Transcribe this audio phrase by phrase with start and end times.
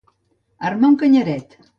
[0.69, 1.55] Armar un canyaret.